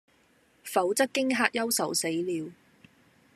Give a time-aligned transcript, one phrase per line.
[0.63, 2.51] 否則驚嚇憂愁死了，